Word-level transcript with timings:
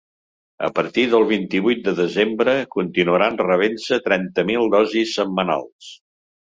A 0.67 0.69
partir 0.77 1.03
del 1.11 1.25
dia 1.27 1.31
vint-i-vuit 1.31 1.83
de 1.89 1.93
desembre 1.99 2.57
continuaran 2.77 3.39
rebent-se 3.45 4.03
trenta 4.09 4.49
mil 4.51 4.69
dosis 4.81 5.17
setmanals. 5.23 5.95